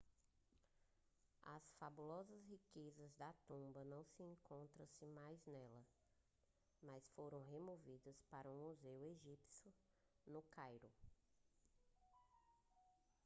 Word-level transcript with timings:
as 1.43 1.61
fabulosas 1.79 2.43
riquezas 2.49 3.13
da 3.19 3.31
tumba 3.45 3.85
não 3.85 4.03
encontram-se 4.17 5.05
mais 5.05 5.45
nela 5.45 5.85
mas 6.81 7.07
foram 7.09 7.43
removidas 7.43 8.19
para 8.23 8.49
o 8.49 8.55
museu 8.57 9.05
egípcio 9.05 9.71
no 10.25 10.41
cairo 10.49 10.91